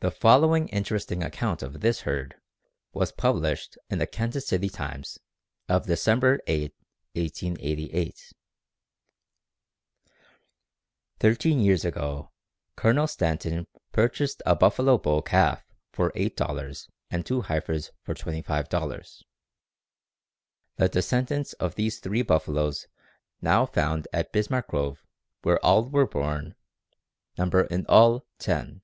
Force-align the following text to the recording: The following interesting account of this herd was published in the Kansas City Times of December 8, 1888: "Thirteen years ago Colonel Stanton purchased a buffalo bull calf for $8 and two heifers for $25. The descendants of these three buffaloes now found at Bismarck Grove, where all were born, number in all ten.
The 0.00 0.10
following 0.10 0.66
interesting 0.70 1.22
account 1.22 1.62
of 1.62 1.78
this 1.80 2.00
herd 2.00 2.34
was 2.92 3.12
published 3.12 3.78
in 3.88 4.00
the 4.00 4.06
Kansas 4.08 4.48
City 4.48 4.68
Times 4.68 5.20
of 5.68 5.86
December 5.86 6.40
8, 6.48 6.74
1888: 7.12 8.32
"Thirteen 11.20 11.60
years 11.60 11.84
ago 11.84 12.32
Colonel 12.74 13.06
Stanton 13.06 13.68
purchased 13.92 14.42
a 14.44 14.56
buffalo 14.56 14.98
bull 14.98 15.22
calf 15.22 15.62
for 15.92 16.10
$8 16.16 16.88
and 17.12 17.24
two 17.24 17.42
heifers 17.42 17.92
for 18.02 18.12
$25. 18.16 19.22
The 20.78 20.88
descendants 20.88 21.52
of 21.52 21.76
these 21.76 22.00
three 22.00 22.22
buffaloes 22.22 22.88
now 23.40 23.66
found 23.66 24.08
at 24.12 24.32
Bismarck 24.32 24.66
Grove, 24.66 25.06
where 25.42 25.64
all 25.64 25.88
were 25.88 26.08
born, 26.08 26.56
number 27.38 27.60
in 27.66 27.86
all 27.86 28.26
ten. 28.40 28.80